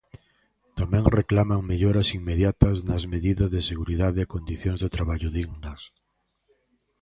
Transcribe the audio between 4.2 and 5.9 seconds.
e condicións de traballo dignas.